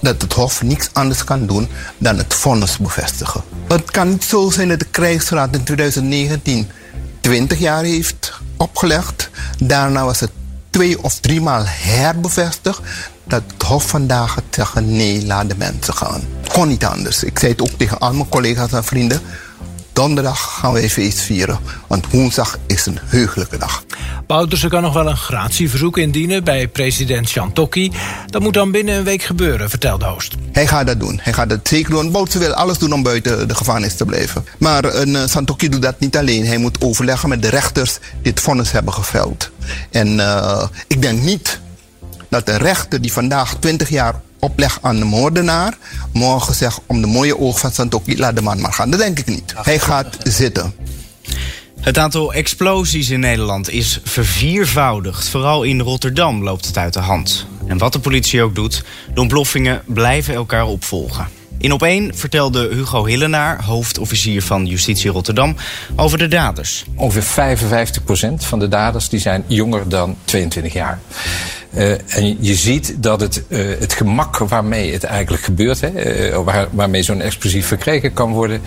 dat 0.00 0.22
het 0.22 0.32
Hof 0.32 0.62
niets 0.62 0.88
anders 0.92 1.24
kan 1.24 1.46
doen 1.46 1.68
dan 1.98 2.18
het 2.18 2.34
vonnis 2.34 2.78
bevestigen. 2.78 3.42
Het 3.68 3.90
kan 3.90 4.08
niet 4.08 4.24
zo 4.24 4.50
zijn 4.50 4.68
dat 4.68 4.78
de 4.78 4.86
krijgsraad 4.90 5.54
in 5.54 5.64
2019 5.64 6.70
20 7.20 7.58
jaar 7.58 7.82
heeft 7.82 8.32
opgelegd. 8.56 9.30
Daarna 9.58 10.04
was 10.04 10.20
het 10.20 10.30
twee 10.74 11.02
of 11.02 11.18
driemaal 11.20 11.62
herbevestigd 11.66 12.80
dat 13.24 13.42
het 13.46 13.62
Hof 13.62 13.88
vandaag 13.88 14.36
zeggen: 14.50 14.96
nee, 14.96 15.26
laat 15.26 15.48
de 15.48 15.54
mensen 15.56 15.94
gaan. 15.94 16.20
Het 16.40 16.52
kon 16.52 16.68
niet 16.68 16.84
anders. 16.84 17.24
Ik 17.24 17.38
zei 17.38 17.52
het 17.52 17.62
ook 17.62 17.70
tegen 17.76 17.98
al 17.98 18.12
mijn 18.12 18.28
collega's 18.28 18.72
en 18.72 18.84
vrienden. 18.84 19.20
Donderdag 19.92 20.58
gaan 20.60 20.72
wij 20.72 20.90
feest 20.90 21.20
vieren, 21.20 21.58
want 21.86 22.10
woensdag 22.10 22.58
is 22.66 22.86
een 22.86 22.98
heugelijke 23.04 23.58
dag. 23.58 23.84
Bouterse 24.26 24.68
kan 24.68 24.82
nog 24.82 24.94
wel 24.94 25.08
een 25.08 25.16
gratieverzoek 25.16 25.98
indienen 25.98 26.44
bij 26.44 26.68
president 26.68 27.30
Chantokki. 27.30 27.92
Dat 28.26 28.42
moet 28.42 28.54
dan 28.54 28.70
binnen 28.70 28.94
een 28.94 29.04
week 29.04 29.22
gebeuren, 29.22 29.70
vertelde 29.70 30.04
Hoost. 30.04 30.34
Hij 30.54 30.66
gaat 30.66 30.86
dat 30.86 31.00
doen. 31.00 31.20
Hij 31.22 31.32
gaat 31.32 31.48
dat 31.48 31.68
zeker 31.68 31.90
doen. 31.90 32.10
Bouterse 32.10 32.38
wil 32.38 32.54
alles 32.54 32.78
doen 32.78 32.92
om 32.92 33.02
buiten 33.02 33.48
de 33.48 33.54
gevangenis 33.54 33.94
te 33.96 34.04
blijven. 34.04 34.44
Maar 34.58 34.84
een 34.84 35.08
uh, 35.08 35.22
Chantokki 35.24 35.68
doet 35.68 35.82
dat 35.82 36.00
niet 36.00 36.16
alleen. 36.16 36.46
Hij 36.46 36.58
moet 36.58 36.80
overleggen 36.80 37.28
met 37.28 37.42
de 37.42 37.48
rechters 37.48 37.98
die 38.22 38.32
het 38.32 38.40
vonnis 38.40 38.72
hebben 38.72 38.92
geveld. 38.92 39.50
En 39.90 40.08
uh, 40.08 40.62
ik 40.86 41.02
denk 41.02 41.22
niet 41.22 41.60
dat 42.28 42.46
de 42.46 42.56
rechter 42.56 43.00
die 43.00 43.12
vandaag 43.12 43.54
20 43.54 43.88
jaar 43.88 44.20
opleg 44.38 44.78
aan 44.82 44.98
de 44.98 45.04
moordenaar. 45.04 45.76
Morgen 46.12 46.54
zegt 46.54 46.80
om 46.86 47.00
de 47.00 47.06
mooie 47.06 47.38
oog 47.38 47.58
van 47.58 47.72
Santoki, 47.72 48.18
laat 48.18 48.36
de 48.36 48.42
man 48.42 48.60
maar 48.60 48.72
gaan. 48.72 48.90
Dat 48.90 49.00
denk 49.00 49.18
ik 49.18 49.26
niet. 49.26 49.54
Hij 49.56 49.78
gaat 49.78 50.16
zitten. 50.22 50.74
Het 51.80 51.98
aantal 51.98 52.32
explosies 52.32 53.10
in 53.10 53.20
Nederland 53.20 53.70
is 53.70 54.00
verviervoudigd. 54.04 55.28
Vooral 55.28 55.62
in 55.62 55.80
Rotterdam 55.80 56.42
loopt 56.42 56.66
het 56.66 56.78
uit 56.78 56.92
de 56.92 57.00
hand. 57.00 57.46
En 57.66 57.78
wat 57.78 57.92
de 57.92 57.98
politie 57.98 58.42
ook 58.42 58.54
doet, 58.54 58.84
de 59.14 59.20
ontploffingen 59.20 59.82
blijven 59.86 60.34
elkaar 60.34 60.66
opvolgen. 60.66 61.28
In 61.58 61.72
op 61.72 61.82
één 61.82 62.14
vertelde 62.14 62.68
Hugo 62.68 63.04
Hillenaar, 63.04 63.64
hoofdofficier 63.64 64.42
van 64.42 64.66
Justitie 64.66 65.10
Rotterdam, 65.10 65.56
over 65.96 66.18
de 66.18 66.28
daders. 66.28 66.84
Ongeveer 66.94 67.58
55% 67.58 68.34
van 68.34 68.58
de 68.58 68.68
daders 68.68 69.08
die 69.08 69.20
zijn 69.20 69.44
jonger 69.46 69.88
dan 69.88 70.16
22 70.24 70.72
jaar. 70.72 71.00
Uh, 71.76 72.16
en 72.16 72.36
je 72.40 72.54
ziet 72.54 72.94
dat 73.02 73.20
het, 73.20 73.42
uh, 73.48 73.58
het 73.78 73.92
gemak 73.92 74.38
waarmee 74.38 74.92
het 74.92 75.04
eigenlijk 75.04 75.42
gebeurt, 75.42 75.80
hè, 75.80 76.30
uh, 76.30 76.38
waar, 76.44 76.68
waarmee 76.70 77.02
zo'n 77.02 77.20
explosief 77.20 77.66
verkregen 77.66 78.12
kan 78.12 78.32
worden, 78.32 78.60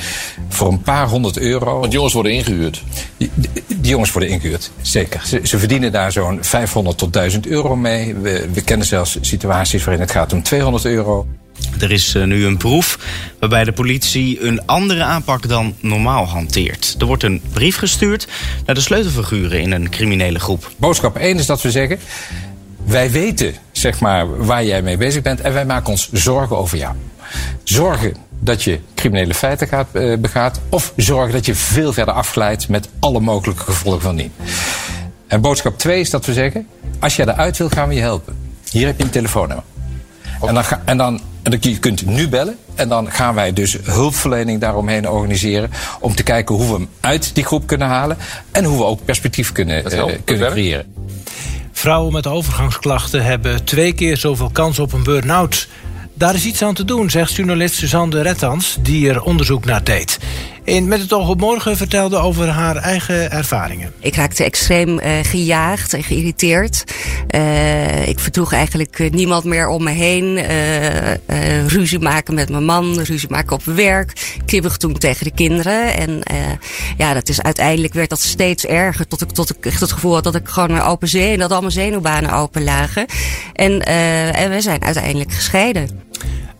voor 0.50 0.68
een 0.68 0.82
paar 0.82 1.08
honderd 1.08 1.38
euro. 1.38 1.80
Want 1.80 1.92
jongens 1.92 2.14
worden 2.14 2.32
ingehuurd? 2.32 2.84
Die, 3.18 3.32
die, 3.34 3.64
die 3.68 3.92
jongens 3.92 4.12
worden 4.12 4.30
ingehuurd, 4.30 4.72
zeker. 4.82 5.22
Ze, 5.26 5.40
ze 5.44 5.60
verdienen 5.60 5.92
daar 5.92 6.12
zo'n 6.12 6.38
500 6.42 6.98
tot 6.98 7.14
1000 7.14 7.48
euro 7.48 7.76
mee. 7.76 8.16
We, 8.16 8.50
we 8.54 8.62
kennen 8.62 8.88
zelfs 8.88 9.18
situaties 9.22 9.84
waarin 9.84 10.02
het 10.02 10.12
gaat 10.12 10.34
om 10.34 10.44
200 10.44 10.86
euro. 10.86 11.28
Er 11.80 11.92
is 11.92 12.14
nu 12.14 12.46
een 12.46 12.58
proef 12.58 13.00
waarbij 13.40 13.64
de 13.64 13.72
politie 13.72 14.44
een 14.44 14.66
andere 14.66 15.04
aanpak 15.04 15.48
dan 15.48 15.76
normaal 15.80 16.28
hanteert. 16.28 16.96
Er 17.00 17.06
wordt 17.06 17.24
een 17.24 17.42
brief 17.54 17.78
gestuurd 17.78 18.28
naar 18.66 18.76
de 18.76 18.82
sleutelfiguren 18.82 19.62
in 19.62 19.72
een 19.72 19.90
criminele 19.90 20.40
groep. 20.40 20.72
Boodschap 20.78 21.18
1 21.18 21.38
is 21.38 21.46
dat 21.46 21.62
we 21.62 21.72
zeggen: 21.72 22.00
wij 22.86 23.12
weten 23.12 23.54
zeg 23.72 24.00
maar, 24.00 24.46
waar 24.46 24.66
jij 24.66 24.82
mee 24.82 24.98
bezig 24.98 25.22
bent 25.22 25.42
en 25.42 25.54
wij 25.54 25.66
maken 25.66 25.90
ons 25.90 26.10
zorgen 26.12 26.58
over 26.58 26.78
jou. 26.78 26.96
Zorgen 27.64 28.16
dat 28.40 28.64
je 28.64 28.80
criminele 28.96 29.34
feiten 29.34 29.68
gaat, 29.68 29.88
uh, 29.94 30.18
begaat, 30.18 30.62
of 30.70 30.94
zorgen 30.96 31.34
dat 31.34 31.46
je 31.46 31.56
veel 31.56 31.94
verder 31.94 32.14
afglijdt 32.14 32.70
met 32.70 32.90
alle 33.00 33.20
mogelijke 33.20 33.64
gevolgen 33.64 34.02
van 34.02 34.16
dien. 34.16 34.32
En 35.28 35.42
boodschap 35.42 35.78
2 35.78 36.00
is 36.00 36.10
dat 36.10 36.26
we 36.26 36.34
zeggen: 36.34 36.68
als 37.00 37.16
jij 37.16 37.26
eruit 37.26 37.58
wil, 37.58 37.70
gaan 37.70 37.88
we 37.88 37.94
je 37.94 38.02
helpen. 38.02 38.38
Hier 38.70 38.86
heb 38.86 38.98
je 38.98 39.04
een 39.04 39.10
telefoonnummer. 39.10 39.66
En 40.42 40.54
dan, 40.54 40.64
ga, 40.64 40.82
en 40.86 40.98
dan 40.98 41.22
en 41.54 41.72
je 41.72 41.80
kunt 41.80 42.06
nu 42.06 42.28
bellen. 42.28 42.58
En 42.76 42.90
dan 42.90 43.12
gaan 43.12 43.36
wij 43.36 43.54
dus 43.54 43.78
hulpverlening 43.84 44.62
daaromheen 44.62 45.10
organiseren. 45.10 45.72
Om 46.00 46.16
te 46.16 46.24
kijken 46.24 46.56
hoe 46.56 46.66
we 46.66 46.74
hem 46.74 46.90
uit 47.00 47.36
die 47.36 47.44
groep 47.44 47.68
kunnen 47.68 47.88
halen. 47.88 48.18
En 48.52 48.64
hoe 48.64 48.78
we 48.78 48.84
ook 48.84 49.06
perspectief 49.06 49.52
kunnen, 49.52 49.94
uh, 49.94 50.04
kunnen 50.24 50.52
creëren. 50.52 50.94
Vrouwen 51.72 52.14
met 52.14 52.28
overgangsklachten 52.28 53.24
hebben 53.24 53.64
twee 53.64 53.94
keer 53.94 54.18
zoveel 54.18 54.50
kans 54.50 54.80
op 54.80 54.94
een 54.94 55.04
burn-out. 55.04 55.68
Daar 56.14 56.36
is 56.36 56.46
iets 56.46 56.62
aan 56.62 56.74
te 56.74 56.86
doen, 56.86 57.10
zegt 57.10 57.34
journalist 57.34 57.76
Suzanne 57.76 58.22
Rettans, 58.22 58.78
die 58.80 59.10
er 59.10 59.22
onderzoek 59.22 59.66
naar 59.66 59.84
deed. 59.84 60.20
Met 60.68 61.02
het 61.02 61.14
oog 61.14 61.30
op 61.30 61.40
morgen 61.40 61.78
vertelde 61.78 62.18
over 62.18 62.48
haar 62.48 62.76
eigen 62.76 63.32
ervaringen. 63.32 63.94
Ik 64.00 64.16
raakte 64.16 64.44
extreem 64.44 64.90
uh, 64.90 65.12
gejaagd 65.22 65.94
en 65.94 66.04
geïrriteerd. 66.04 66.84
Uh, 67.36 68.08
ik 68.08 68.20
verdroeg 68.20 68.54
eigenlijk 68.54 69.00
uh, 69.00 69.12
niemand 69.12 69.44
meer 69.44 69.68
om 69.68 69.84
me 69.84 69.92
heen. 69.92 70.40
ruzie 71.68 72.00
maken 72.00 72.34
met 72.34 72.50
mijn 72.50 72.66
man, 72.66 73.00
ruzie 73.00 73.30
maken 73.30 73.56
op 73.56 73.64
werk. 73.64 74.38
Kibbig 74.46 74.78
toen 74.78 74.94
tegen 74.94 75.24
de 75.24 75.32
kinderen. 75.32 75.94
En 75.98 76.22
ja, 76.98 77.14
dat 77.14 77.30
is 77.30 77.42
uiteindelijk 77.42 77.94
werd 77.94 78.10
dat 78.10 78.20
steeds 78.20 78.66
erger. 78.66 79.08
Tot 79.08 79.22
ik, 79.22 79.32
tot 79.32 79.50
ik 79.50 79.66
echt 79.66 79.80
het 79.80 79.92
gevoel 79.92 80.14
had 80.14 80.24
dat 80.24 80.36
ik 80.36 80.48
gewoon 80.48 80.72
een 80.72 80.82
open 80.82 81.08
zee 81.08 81.34
en 81.34 81.40
dat 81.40 81.52
al 81.52 81.60
mijn 81.60 81.72
zenuwbanen 81.72 82.32
open 82.32 82.64
lagen. 82.64 83.06
En, 83.54 83.82
en 84.34 84.50
we 84.50 84.62
zijn 84.62 84.84
uiteindelijk 84.84 85.32
gescheiden. 85.32 86.06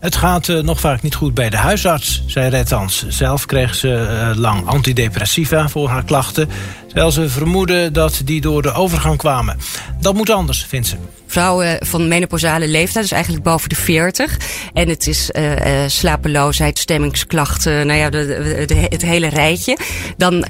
Het 0.00 0.16
gaat 0.16 0.48
uh, 0.48 0.62
nog 0.62 0.80
vaak 0.80 1.02
niet 1.02 1.14
goed 1.14 1.34
bij 1.34 1.50
de 1.50 1.56
huisarts, 1.56 2.22
zei 2.26 2.48
Rettans. 2.48 3.04
Zelf 3.08 3.46
kreeg 3.46 3.74
ze 3.74 3.88
uh, 3.88 4.40
lang 4.40 4.66
antidepressiva 4.66 5.68
voor 5.68 5.88
haar 5.88 6.04
klachten. 6.04 6.48
Terwijl 6.86 7.10
ze 7.10 7.28
vermoeden 7.28 7.92
dat 7.92 8.20
die 8.24 8.40
door 8.40 8.62
de 8.62 8.72
overgang 8.72 9.16
kwamen. 9.16 9.58
Dat 10.00 10.14
moet 10.14 10.30
anders, 10.30 10.64
vindt 10.68 10.86
ze. 10.86 10.96
Vrouwen 11.26 11.86
van 11.86 12.08
menopausale 12.08 12.68
leeftijd, 12.68 13.04
dus 13.04 13.12
eigenlijk 13.12 13.44
boven 13.44 13.68
de 13.68 13.74
40. 13.74 14.36
En 14.72 14.88
het 14.88 15.06
is 15.06 15.30
uh, 15.32 15.52
slapeloosheid, 15.86 16.78
stemmingsklachten, 16.78 17.86
nou 17.86 17.98
ja, 17.98 18.10
de, 18.10 18.26
de, 18.26 18.64
de, 18.74 18.74
het 18.74 19.02
hele 19.02 19.28
rijtje. 19.28 19.78
Dan 20.16 20.44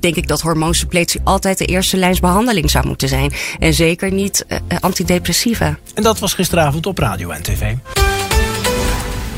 denk 0.00 0.16
ik 0.16 0.28
dat 0.28 0.40
hormoonsuppletie 0.40 1.20
altijd 1.24 1.58
de 1.58 1.64
eerste 1.64 1.96
lijnsbehandeling 1.96 2.70
zou 2.70 2.86
moeten 2.86 3.08
zijn. 3.08 3.32
En 3.58 3.74
zeker 3.74 4.12
niet 4.12 4.46
antidepressiva. 4.80 5.78
En 5.94 6.02
dat 6.02 6.18
was 6.18 6.34
gisteravond 6.34 6.86
op 6.86 6.98
Radio 6.98 7.30
en 7.30 7.42
TV. 7.42 7.74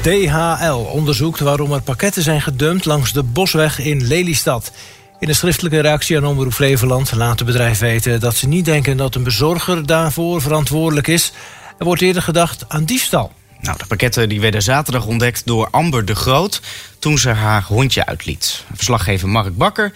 DHL 0.03 0.91
onderzoekt 0.93 1.41
waarom 1.41 1.73
er 1.73 1.83
pakketten 1.83 2.23
zijn 2.23 2.43
gedumpt 2.43 2.85
langs 2.85 3.13
de 3.13 3.23
Bosweg 3.23 3.79
in 3.79 4.07
Lelystad. 4.07 4.73
In 5.19 5.29
een 5.29 5.35
schriftelijke 5.35 5.81
reactie 5.81 6.17
aan 6.17 6.25
Omroep 6.25 6.53
Flevoland 6.53 7.13
laat 7.13 7.39
het 7.39 7.47
bedrijf 7.47 7.79
weten 7.79 8.21
dat 8.21 8.37
ze 8.37 8.49
niet 8.49 8.65
denken 8.65 8.97
dat 8.97 9.15
een 9.15 9.23
bezorger 9.23 9.87
daarvoor 9.87 10.41
verantwoordelijk 10.41 11.07
is. 11.07 11.33
Er 11.79 11.85
wordt 11.85 12.03
eerder 12.03 12.23
gedacht 12.23 12.65
aan 12.69 12.85
diefstal. 12.85 13.33
Nou, 13.61 13.79
de 13.79 13.87
pakketten 13.87 14.29
die 14.29 14.41
werden 14.41 14.63
zaterdag 14.63 15.07
ontdekt 15.07 15.47
door 15.47 15.69
Amber 15.71 16.05
de 16.05 16.15
Groot 16.15 16.61
toen 16.99 17.19
ze 17.19 17.29
haar 17.29 17.63
hondje 17.63 18.07
uitliet. 18.07 18.65
Verslaggever 18.75 19.29
Mark 19.29 19.57
Bakker 19.57 19.93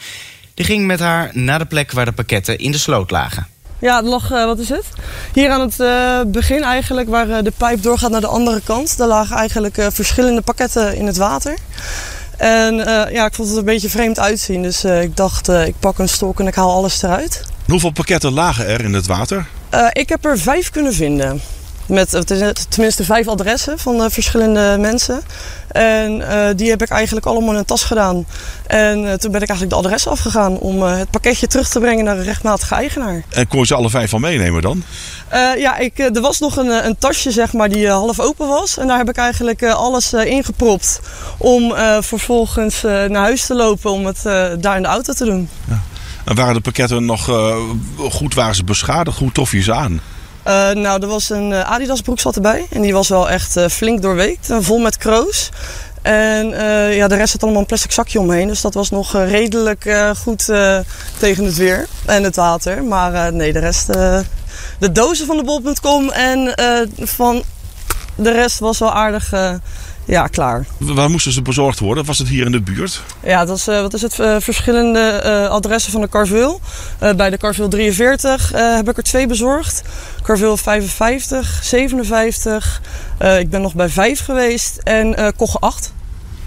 die 0.55 0.65
ging 0.65 0.87
met 0.87 1.01
haar 1.01 1.31
naar 1.33 1.59
de 1.59 1.65
plek 1.65 1.93
waar 1.93 2.05
de 2.05 2.13
pakketten 2.13 2.59
in 2.59 2.73
de 2.73 2.79
sloot 2.79 3.11
lagen. 3.11 3.47
Ja, 3.78 3.97
het 3.97 4.04
lag, 4.04 4.33
uh, 4.33 4.45
wat 4.45 4.59
is 4.59 4.68
het? 4.68 4.85
Hier 5.33 5.50
aan 5.50 5.61
het 5.61 5.78
uh, 5.80 6.21
begin 6.26 6.62
eigenlijk, 6.62 7.09
waar 7.09 7.28
uh, 7.28 7.37
de 7.42 7.52
pijp 7.56 7.83
doorgaat 7.83 8.11
naar 8.11 8.21
de 8.21 8.26
andere 8.26 8.61
kant. 8.64 8.97
Daar 8.97 9.09
lagen 9.09 9.37
eigenlijk 9.37 9.87
verschillende 9.88 10.40
pakketten 10.40 10.97
in 10.97 11.06
het 11.06 11.16
water. 11.16 11.56
En 12.37 12.75
ja, 13.12 13.26
ik 13.26 13.35
vond 13.35 13.49
het 13.49 13.56
een 13.56 13.64
beetje 13.64 13.90
vreemd 13.90 14.18
uitzien. 14.18 14.62
Dus 14.62 14.85
ik 14.85 15.16
dacht, 15.16 15.49
ik 15.49 15.75
pak 15.80 15.99
een 15.99 16.09
stok 16.09 16.40
en 16.40 16.47
ik 16.47 16.54
haal 16.54 16.73
alles 16.73 17.02
eruit. 17.02 17.42
Hoeveel 17.66 17.90
pakketten 17.90 18.33
lagen 18.33 18.66
er 18.66 18.85
in 18.85 18.95
het 18.95 19.06
water? 19.06 19.47
Ik 19.92 20.09
heb 20.09 20.25
er 20.25 20.38
vijf 20.38 20.71
kunnen 20.71 20.95
vinden. 20.95 21.40
Met 21.88 22.23
tenminste 22.69 23.05
vijf 23.05 23.28
adressen 23.28 23.78
van 23.78 23.95
uh, 23.95 24.05
verschillende 24.09 24.76
mensen. 24.81 25.23
En 25.69 26.23
die 26.57 26.71
heb 26.71 26.83
ik 26.83 26.88
eigenlijk 26.88 27.26
allemaal 27.26 27.52
in 27.52 27.59
een 27.59 27.64
tas 27.64 27.85
gedaan. 27.85 28.26
En 28.66 29.21
toen 29.21 29.31
ben 29.31 29.43
ik 29.43 29.49
eigenlijk 29.49 29.71
de 29.71 29.87
adressen 29.87 30.11
afgegaan 30.11 30.59
om 30.59 30.83
het 30.83 31.11
pakketje 31.11 31.47
terug 31.47 31.69
te 31.69 31.81
brengen 31.81 32.05
naar 32.05 32.16
de 32.16 32.23
rechtmatige 32.23 32.75
eigenaar. 32.75 33.25
En 33.28 33.49
kon 33.49 33.61
je 33.61 33.66
ze 33.66 33.75
alle 33.75 33.90
vijf 33.90 34.11
van 34.11 34.21
meenemen 34.21 34.62
dan? 34.62 34.83
ja, 35.59 35.76
ik, 35.78 35.99
er 35.99 36.21
was 36.21 36.38
nog 36.38 36.57
een, 36.57 36.87
een 36.87 36.99
tasje 36.99 37.31
zeg 37.31 37.52
maar, 37.52 37.69
die 37.69 37.88
half 37.88 38.21
open 38.21 38.49
was. 38.49 38.78
En 38.78 38.87
daar 38.87 38.99
heb 38.99 39.09
ik 39.09 39.16
eigenlijk 39.16 39.62
alles 39.62 40.12
ingepropt 40.12 41.00
om 41.38 41.75
vervolgens 42.00 42.83
naar 42.83 43.14
huis 43.16 43.47
te 43.47 43.55
lopen 43.55 43.90
om 43.90 44.07
het 44.07 44.23
daar 44.61 44.76
in 44.76 44.83
de 44.83 44.88
auto 44.88 45.12
te 45.12 45.25
doen. 45.25 45.49
Ja. 45.69 45.83
En 46.25 46.35
waren 46.35 46.55
de 46.55 46.61
pakketten 46.61 47.05
nog 47.05 47.31
goed 48.11 48.35
waren 48.35 48.55
ze 48.55 48.64
beschadigd? 48.64 49.19
Hoe 49.19 49.33
tof 49.33 49.52
je 49.52 49.62
ze 49.62 49.75
aan? 49.75 50.00
Uh, 50.47 50.71
nou, 50.71 51.03
er 51.03 51.09
was 51.09 51.31
een 51.31 51.55
Adidas 51.55 52.00
broek 52.00 52.21
zat 52.21 52.35
erbij. 52.35 52.67
En 52.71 52.83
die 52.83 52.93
was 52.93 53.09
wel 53.09 53.31
echt 53.31 53.57
uh, 53.57 53.67
flink 53.69 54.03
doorweekt. 54.03 54.49
vol 54.61 54.79
met 54.79 54.97
kroos. 54.97 55.50
En 56.03 56.49
ja, 56.93 57.09
de 57.09 57.17
rest 57.17 57.33
zat 57.33 57.43
allemaal 57.43 57.61
een 57.61 57.67
plastic 57.67 57.93
zakje 57.93 58.21
omheen. 58.21 58.49
Dus 58.49 58.61
dat 58.61 58.75
was 58.75 58.91
nog 58.91 59.12
redelijk 59.12 60.11
goed 60.19 60.45
tegen 61.19 61.45
het 61.45 61.57
weer 61.57 61.87
en 62.05 62.23
het 62.23 62.37
water. 62.37 62.85
Maar 62.85 63.33
nee, 63.33 63.53
de 63.53 63.59
rest... 63.59 63.87
de 64.79 64.93
dozen 64.93 65.26
van 65.26 65.37
de 65.37 65.45
bol.com 65.45 66.11
en 66.11 66.55
van 66.95 67.43
de 68.15 68.33
rest 68.33 68.59
was 68.59 68.79
wel 68.79 68.93
aardig 68.93 69.33
ja, 70.07 70.27
klaar. 70.27 70.67
Waar 70.79 71.11
moesten 71.11 71.33
ze 71.33 71.43
bezorgd 71.43 71.79
worden? 71.79 72.05
Was 72.05 72.19
het 72.19 72.29
hier 72.29 72.47
in 72.47 72.53
de 72.53 72.61
buurt? 72.61 73.03
Ja, 73.23 73.45
dat 73.45 73.57
is, 73.57 73.69
uh, 73.69 73.81
wat 73.81 73.95
is 73.95 74.03
het? 74.03 74.19
Uh, 74.19 74.37
verschillende 74.39 75.23
uh, 75.25 75.49
adressen 75.49 75.93
van 75.93 76.01
de 76.01 76.09
Carveel. 76.09 76.61
bij 77.17 77.31
de 77.31 77.37
Carveel 77.37 77.69
43 77.69 78.53
heb 78.53 78.89
ik 78.89 78.97
er 78.97 79.03
twee 79.03 79.27
bezorgd. 79.27 79.83
Carveel 80.23 80.57
55, 80.57 81.61
57. 81.63 82.83
ik 83.39 83.51
ben 83.51 83.63
nog 83.63 83.75
bij 83.75 83.89
5 83.89 84.25
geweest 84.25 84.77
en 84.77 85.35
Kogge 85.37 85.59
8. 85.59 85.93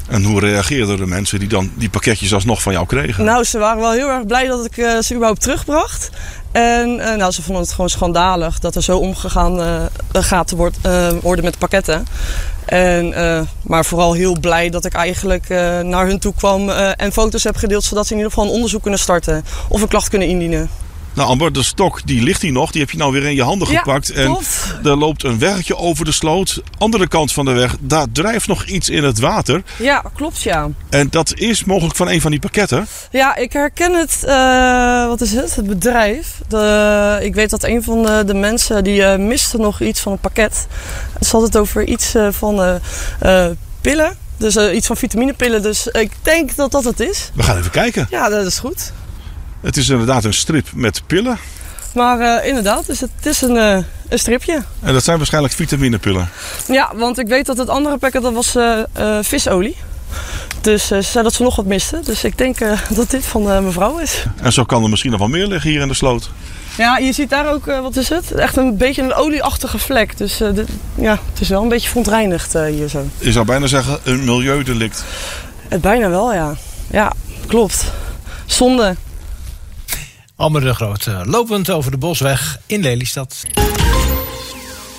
En 0.09 0.23
hoe 0.23 0.39
reageerden 0.39 0.97
de 0.97 1.05
mensen 1.05 1.39
die 1.39 1.47
dan 1.47 1.71
die 1.75 1.89
pakketjes 1.89 2.33
alsnog 2.33 2.61
van 2.61 2.73
jou 2.73 2.85
kregen? 2.85 3.25
Nou, 3.25 3.43
ze 3.43 3.57
waren 3.57 3.81
wel 3.81 3.91
heel 3.91 4.09
erg 4.09 4.25
blij 4.25 4.47
dat 4.47 4.65
ik 4.65 4.73
ze 4.75 5.13
überhaupt 5.13 5.41
terugbracht. 5.41 6.09
En 6.51 6.95
nou, 6.95 7.31
ze 7.31 7.41
vonden 7.41 7.63
het 7.63 7.71
gewoon 7.71 7.89
schandalig 7.89 8.59
dat 8.59 8.75
er 8.75 8.83
zo 8.83 8.97
omgegaan 8.97 9.89
gaat 10.11 10.51
worden 11.21 11.43
met 11.43 11.57
pakketten. 11.57 12.05
En, 12.69 13.07
uh, 13.07 13.41
maar 13.61 13.85
vooral 13.85 14.13
heel 14.13 14.39
blij 14.39 14.69
dat 14.69 14.85
ik 14.85 14.93
eigenlijk 14.93 15.49
uh, 15.49 15.79
naar 15.79 16.05
hun 16.05 16.19
toe 16.19 16.33
kwam 16.33 16.69
uh, 16.69 16.89
en 16.95 17.11
foto's 17.11 17.43
heb 17.43 17.55
gedeeld, 17.55 17.83
zodat 17.83 18.05
ze 18.05 18.11
in 18.11 18.17
ieder 18.17 18.33
geval 18.33 18.47
een 18.47 18.55
onderzoek 18.55 18.81
kunnen 18.81 18.99
starten 18.99 19.45
of 19.67 19.81
een 19.81 19.87
klacht 19.87 20.09
kunnen 20.09 20.27
indienen. 20.27 20.69
Nou 21.13 21.29
Amber, 21.29 21.53
de 21.53 21.63
stok 21.63 22.01
die 22.05 22.23
ligt 22.23 22.41
hier 22.41 22.51
nog. 22.51 22.71
Die 22.71 22.81
heb 22.81 22.91
je 22.91 22.97
nou 22.97 23.11
weer 23.11 23.25
in 23.25 23.35
je 23.35 23.43
handen 23.43 23.71
ja, 23.71 23.77
gepakt. 23.77 24.09
En 24.09 24.25
tof. 24.25 24.75
er 24.83 24.97
loopt 24.97 25.23
een 25.23 25.39
weggetje 25.39 25.77
over 25.77 26.05
de 26.05 26.11
sloot. 26.11 26.61
Andere 26.77 27.07
kant 27.07 27.33
van 27.33 27.45
de 27.45 27.51
weg, 27.51 27.75
daar 27.79 28.05
drijft 28.11 28.47
nog 28.47 28.65
iets 28.65 28.89
in 28.89 29.03
het 29.03 29.19
water. 29.19 29.63
Ja, 29.77 30.03
klopt 30.15 30.41
ja. 30.41 30.69
En 30.89 31.07
dat 31.09 31.33
is 31.35 31.63
mogelijk 31.63 31.95
van 31.95 32.09
een 32.09 32.21
van 32.21 32.31
die 32.31 32.39
pakketten? 32.39 32.87
Ja, 33.11 33.35
ik 33.35 33.53
herken 33.53 33.93
het, 33.93 34.23
uh, 34.25 35.07
wat 35.07 35.21
is 35.21 35.31
het, 35.31 35.55
het 35.55 35.67
bedrijf. 35.67 36.41
De, 36.47 37.19
ik 37.21 37.35
weet 37.35 37.49
dat 37.49 37.63
een 37.63 37.83
van 37.83 38.03
de, 38.03 38.23
de 38.25 38.33
mensen 38.33 38.83
die 38.83 39.01
uh, 39.01 39.15
miste 39.15 39.57
nog 39.57 39.81
iets 39.81 39.99
van 39.99 40.11
het 40.11 40.21
pakket. 40.21 40.67
Ze 41.21 41.29
had 41.31 41.41
het 41.41 41.57
over 41.57 41.87
iets 41.87 42.15
uh, 42.15 42.27
van 42.31 42.79
pillen. 43.81 44.17
Dus 44.37 44.57
iets 44.57 44.87
van 44.87 44.97
vitaminepillen. 44.97 45.61
Dus 45.61 45.87
ik 45.87 46.11
denk 46.21 46.55
dat 46.55 46.71
dat 46.71 46.83
het 46.83 46.99
is. 46.99 47.31
We 47.33 47.43
gaan 47.43 47.57
even 47.57 47.71
kijken. 47.71 48.07
Ja, 48.09 48.29
dat 48.29 48.45
is 48.45 48.59
goed. 48.59 48.91
Het 49.61 49.77
is 49.77 49.89
inderdaad 49.89 50.23
een 50.23 50.33
strip 50.33 50.67
met 50.73 51.01
pillen. 51.07 51.37
Maar 51.93 52.19
uh, 52.19 52.47
inderdaad, 52.47 52.89
is 52.89 53.01
het, 53.01 53.09
is 53.23 53.41
een, 53.41 53.55
uh, 53.55 53.77
een 54.09 54.19
stripje. 54.19 54.63
En 54.79 54.93
dat 54.93 55.03
zijn 55.03 55.17
waarschijnlijk 55.17 55.53
vitaminepillen? 55.53 56.29
Ja, 56.67 56.91
want 56.95 57.17
ik 57.19 57.27
weet 57.27 57.45
dat 57.45 57.57
het 57.57 57.69
andere 57.69 57.97
pakket 57.97 58.21
dat 58.21 58.33
was 58.33 58.55
uh, 58.55 58.79
visolie. 59.21 59.75
Dus 60.61 60.87
ze 60.87 61.01
zei 61.01 61.23
dat 61.23 61.33
ze 61.33 61.43
nog 61.43 61.55
wat 61.55 61.65
miste. 61.65 61.99
Dus 62.03 62.23
ik 62.23 62.37
denk 62.37 62.57
dat 62.89 63.09
dit 63.09 63.25
van 63.25 63.63
mevrouw 63.63 63.97
is. 63.97 64.25
En 64.41 64.53
zo 64.53 64.63
kan 64.63 64.83
er 64.83 64.89
misschien 64.89 65.11
nog 65.11 65.19
wel 65.19 65.29
meer 65.29 65.47
liggen 65.47 65.69
hier 65.69 65.81
in 65.81 65.87
de 65.87 65.93
sloot. 65.93 66.29
Ja, 66.77 66.97
je 66.97 67.11
ziet 67.11 67.29
daar 67.29 67.53
ook, 67.53 67.65
wat 67.65 67.95
is 67.95 68.09
het? 68.09 68.31
Echt 68.31 68.57
een 68.57 68.77
beetje 68.77 69.01
een 69.01 69.13
olieachtige 69.13 69.77
vlek. 69.77 70.17
Dus 70.17 70.37
dit, 70.37 70.67
ja, 70.95 71.19
het 71.31 71.41
is 71.41 71.49
wel 71.49 71.61
een 71.61 71.69
beetje 71.69 71.89
verontreinigd 71.89 72.53
hier 72.53 72.87
zo. 72.87 73.07
Je 73.17 73.31
zou 73.31 73.45
bijna 73.45 73.67
zeggen 73.67 73.99
een 74.03 74.23
milieudelict. 74.23 75.03
Het 75.67 75.81
bijna 75.81 76.09
wel, 76.09 76.33
ja. 76.33 76.55
Ja, 76.91 77.13
klopt. 77.47 77.85
Zonde. 78.45 78.95
Almer 80.39 80.61
de 80.61 80.73
Groot, 80.73 81.05
uh, 81.05 81.21
lopend 81.23 81.69
over 81.69 81.91
de 81.91 81.97
Bosweg 81.97 82.59
in 82.65 82.81
Lelystad. 82.81 83.43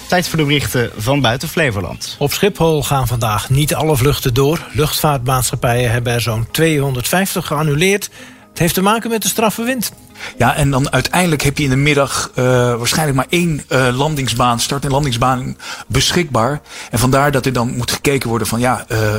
Tijd 0.09 0.28
voor 0.28 0.38
de 0.38 0.44
berichten 0.44 0.90
van 0.97 1.20
buiten 1.20 1.49
Flevoland. 1.49 2.16
Op 2.18 2.32
Schiphol 2.32 2.82
gaan 2.82 3.06
vandaag 3.06 3.50
niet 3.50 3.75
alle 3.75 3.97
vluchten 3.97 4.35
door. 4.35 4.66
Luchtvaartmaatschappijen 4.73 5.90
hebben 5.90 6.12
er 6.12 6.20
zo'n 6.20 6.47
250 6.50 7.47
geannuleerd. 7.47 8.11
Het 8.49 8.59
heeft 8.59 8.75
te 8.75 8.82
maken 8.82 9.11
met 9.11 9.23
de 9.23 9.28
straffe 9.28 9.62
wind. 9.62 9.92
Ja, 10.38 10.56
en 10.56 10.70
dan 10.70 10.92
uiteindelijk 10.92 11.42
heb 11.42 11.58
je 11.58 11.64
in 11.64 11.70
de 11.70 11.76
middag 11.76 12.30
uh, 12.34 12.44
waarschijnlijk 12.74 13.16
maar 13.16 13.26
één 13.28 13.62
uh, 13.68 13.88
landingsbaan, 13.96 14.60
start- 14.60 14.84
en 14.84 14.90
landingsbaan 14.90 15.56
beschikbaar. 15.86 16.60
En 16.90 16.98
vandaar 16.98 17.32
dat 17.32 17.46
er 17.46 17.52
dan 17.52 17.76
moet 17.76 17.90
gekeken 17.90 18.28
worden 18.28 18.46
van 18.46 18.60
ja, 18.60 18.86
uh, 18.88 19.14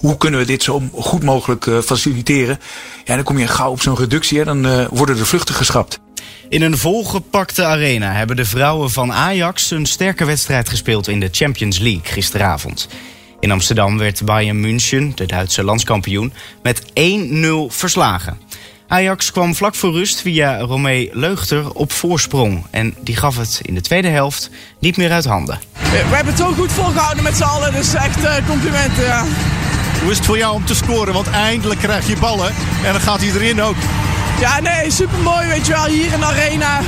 hoe 0.00 0.16
kunnen 0.16 0.40
we 0.40 0.46
dit 0.46 0.62
zo 0.62 0.82
goed 0.92 1.22
mogelijk 1.22 1.70
faciliteren. 1.84 2.60
Ja, 3.04 3.14
dan 3.14 3.24
kom 3.24 3.38
je 3.38 3.46
gauw 3.46 3.70
op 3.70 3.82
zo'n 3.82 3.96
reductie, 3.96 4.38
hè, 4.38 4.44
dan 4.44 4.88
worden 4.88 5.16
de 5.16 5.26
vluchten 5.26 5.54
geschrapt. 5.54 6.00
In 6.50 6.62
een 6.62 6.78
volgepakte 6.78 7.64
arena 7.64 8.12
hebben 8.12 8.36
de 8.36 8.44
vrouwen 8.44 8.90
van 8.90 9.12
Ajax 9.12 9.70
een 9.70 9.86
sterke 9.86 10.24
wedstrijd 10.24 10.68
gespeeld 10.68 11.08
in 11.08 11.20
de 11.20 11.28
Champions 11.32 11.78
League 11.78 12.04
gisteravond. 12.04 12.88
In 13.40 13.50
Amsterdam 13.50 13.98
werd 13.98 14.24
Bayern 14.24 14.60
München, 14.60 15.12
de 15.14 15.26
Duitse 15.26 15.64
landskampioen, 15.64 16.32
met 16.62 16.82
1-0 16.82 16.92
verslagen. 17.68 18.38
Ajax 18.90 19.32
kwam 19.32 19.54
vlak 19.54 19.74
voor 19.74 19.92
rust 19.92 20.20
via 20.20 20.58
Romee 20.58 21.10
Leugter 21.12 21.72
op 21.72 21.92
voorsprong. 21.92 22.64
En 22.70 22.94
die 23.00 23.16
gaf 23.16 23.36
het 23.36 23.60
in 23.62 23.74
de 23.74 23.80
tweede 23.80 24.08
helft 24.08 24.50
niet 24.78 24.96
meer 24.96 25.10
uit 25.10 25.24
handen. 25.24 25.58
We 25.72 25.96
hebben 25.96 26.34
het 26.34 26.42
zo 26.42 26.52
goed 26.52 26.72
volgehouden 26.72 27.22
met 27.22 27.36
z'n 27.36 27.42
allen, 27.42 27.72
dus 27.72 27.94
echt 27.94 28.18
uh, 28.18 28.34
complimenten. 28.48 29.04
Ja. 29.04 29.24
Hoe 30.02 30.10
is 30.10 30.16
het 30.16 30.26
voor 30.26 30.38
jou 30.38 30.54
om 30.54 30.64
te 30.64 30.74
scoren? 30.74 31.12
Want 31.12 31.30
eindelijk 31.30 31.80
krijg 31.80 32.06
je 32.06 32.16
ballen 32.16 32.52
en 32.84 32.92
dan 32.92 33.00
gaat 33.00 33.20
hij 33.20 33.28
erin 33.28 33.62
ook. 33.62 33.76
Ja, 34.40 34.60
nee, 34.60 34.90
super 34.90 35.18
mooi, 35.18 35.46
weet 35.46 35.66
je 35.66 35.72
wel. 35.72 35.86
Hier 35.86 36.12
in 36.12 36.20
de 36.20 36.26
arena 36.26 36.80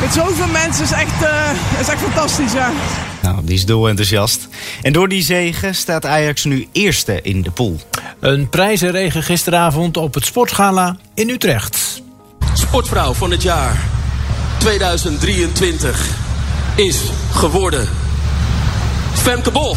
met 0.00 0.12
zoveel 0.12 0.46
mensen 0.46 0.84
is 0.84 0.92
echt, 0.92 1.22
uh, 1.22 1.80
is 1.80 1.88
echt 1.88 2.00
fantastisch, 2.00 2.52
ja. 2.52 2.72
Nou, 3.22 3.44
die 3.44 3.54
is 3.54 3.66
dol 3.66 3.88
enthousiast. 3.88 4.48
En 4.82 4.92
door 4.92 5.08
die 5.08 5.22
zegen 5.22 5.74
staat 5.74 6.06
Ajax 6.06 6.44
nu 6.44 6.68
eerste 6.72 7.22
in 7.22 7.42
de 7.42 7.50
pool. 7.50 7.80
Een 8.20 8.48
prijzenregen 8.48 9.22
gisteravond 9.22 9.96
op 9.96 10.14
het 10.14 10.24
Sportgala 10.24 10.96
in 11.14 11.28
Utrecht. 11.28 12.02
Sportvrouw 12.52 13.12
van 13.12 13.30
het 13.30 13.42
jaar 13.42 13.84
2023 14.58 16.06
is 16.74 17.02
geworden 17.32 17.88
Femke 19.12 19.50
Bol. 19.50 19.76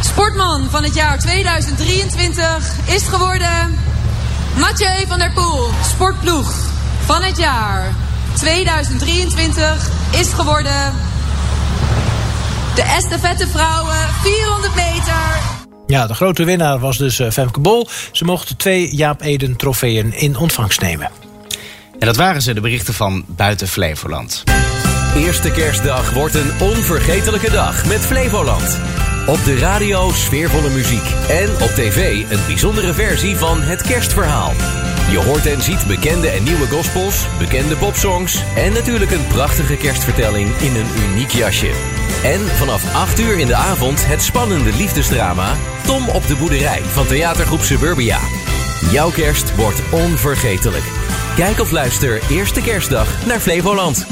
Sportman 0.00 0.70
van 0.70 0.82
het 0.82 0.94
jaar 0.94 1.18
2023 1.18 2.76
is 2.86 3.02
geworden 3.02 3.78
Mathieu 4.56 5.06
van 5.06 5.18
der 5.18 5.32
Poel. 5.32 5.68
Sportploeg 5.84 6.54
van 7.04 7.22
het 7.22 7.36
jaar 7.36 7.94
2023 8.36 9.90
is 10.10 10.32
geworden 10.32 10.94
de 12.74 12.82
estafette 12.82 13.46
vrouwen 13.48 14.08
400 14.22 14.74
meter. 14.74 15.59
Ja, 15.90 16.06
de 16.06 16.14
grote 16.14 16.44
winnaar 16.44 16.78
was 16.78 16.98
dus 16.98 17.18
eh, 17.18 17.30
Femke 17.30 17.60
Bol. 17.60 17.88
Ze 18.12 18.24
mochten 18.24 18.56
twee 18.56 18.94
Jaap 18.94 19.20
Eden 19.20 19.56
trofeeën 19.56 20.12
in 20.12 20.36
ontvangst 20.36 20.80
nemen. 20.80 21.10
En 21.98 22.06
dat 22.06 22.16
waren 22.16 22.42
ze, 22.42 22.54
de 22.54 22.60
berichten 22.60 22.94
van 22.94 23.24
Buiten 23.26 23.68
Flevoland. 23.68 24.44
Eerste 25.16 25.50
kerstdag 25.50 26.12
wordt 26.12 26.34
een 26.34 26.50
onvergetelijke 26.60 27.50
dag 27.50 27.86
met 27.86 28.00
Flevoland. 28.00 28.78
Op 29.26 29.44
de 29.44 29.58
radio 29.58 30.10
sfeervolle 30.12 30.70
muziek. 30.70 31.12
En 31.28 31.48
op 31.62 31.70
tv 31.70 32.24
een 32.30 32.46
bijzondere 32.46 32.92
versie 32.92 33.36
van 33.36 33.62
Het 33.62 33.82
Kerstverhaal. 33.82 34.52
Je 35.10 35.22
hoort 35.26 35.46
en 35.46 35.62
ziet 35.62 35.86
bekende 35.86 36.28
en 36.28 36.42
nieuwe 36.42 36.66
gospels, 36.66 37.26
bekende 37.38 37.76
popsongs... 37.76 38.42
en 38.56 38.72
natuurlijk 38.72 39.10
een 39.10 39.26
prachtige 39.26 39.76
kerstvertelling 39.76 40.56
in 40.56 40.74
een 40.74 41.10
uniek 41.10 41.30
jasje. 41.30 41.99
En 42.22 42.40
vanaf 42.40 42.94
8 42.94 43.20
uur 43.20 43.38
in 43.38 43.46
de 43.46 43.54
avond 43.54 44.06
het 44.06 44.22
spannende 44.22 44.72
liefdesdrama... 44.72 45.56
Tom 45.84 46.08
op 46.08 46.26
de 46.26 46.36
boerderij 46.36 46.80
van 46.82 47.06
theatergroep 47.06 47.60
Suburbia. 47.60 48.18
Jouw 48.90 49.10
kerst 49.10 49.56
wordt 49.56 49.82
onvergetelijk. 49.90 50.84
Kijk 51.36 51.60
of 51.60 51.70
luister 51.70 52.22
eerste 52.30 52.60
kerstdag 52.60 53.26
naar 53.26 53.40
Flevoland. 53.40 54.06